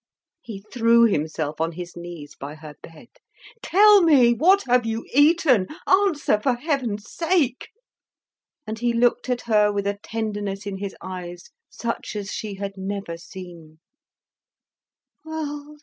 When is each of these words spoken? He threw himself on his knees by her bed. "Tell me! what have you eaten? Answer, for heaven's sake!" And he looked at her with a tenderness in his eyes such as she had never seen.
He 0.41 0.61
threw 0.61 1.03
himself 1.05 1.61
on 1.61 1.73
his 1.73 1.95
knees 1.95 2.33
by 2.33 2.55
her 2.55 2.73
bed. 2.81 3.05
"Tell 3.61 4.01
me! 4.01 4.33
what 4.33 4.63
have 4.63 4.83
you 4.83 5.05
eaten? 5.13 5.67
Answer, 5.85 6.39
for 6.41 6.55
heaven's 6.55 7.07
sake!" 7.07 7.69
And 8.65 8.79
he 8.79 8.93
looked 8.93 9.29
at 9.29 9.41
her 9.41 9.71
with 9.71 9.85
a 9.85 9.99
tenderness 10.01 10.65
in 10.65 10.77
his 10.77 10.95
eyes 11.03 11.51
such 11.69 12.15
as 12.15 12.31
she 12.31 12.55
had 12.55 12.77
never 12.79 13.15
seen. 13.15 13.77